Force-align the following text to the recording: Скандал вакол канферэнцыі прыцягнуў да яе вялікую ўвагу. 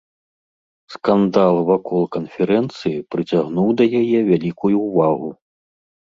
Скандал 0.93 1.55
вакол 1.67 2.03
канферэнцыі 2.15 3.05
прыцягнуў 3.17 3.67
да 3.83 3.89
яе 4.01 4.19
вялікую 4.33 4.75
ўвагу. 4.89 5.29